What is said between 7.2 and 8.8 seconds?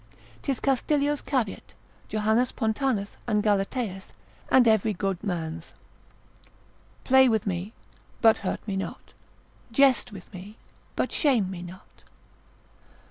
with me, but hurt me